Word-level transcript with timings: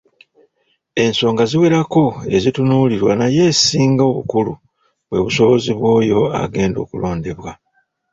Ensonga 1.03 1.43
ziwerako 1.49 2.03
ezitunuulirwa 2.35 3.11
naye 3.19 3.39
esinga 3.51 4.03
obukulu 4.11 4.53
bwe 5.07 5.19
busobozi 5.25 5.71
bw'oyo 5.77 6.19
agenda 6.43 6.77
okulondebwa. 6.81 7.51